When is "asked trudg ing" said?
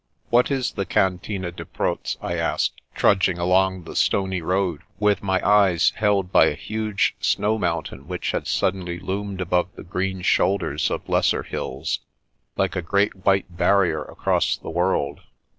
2.35-3.37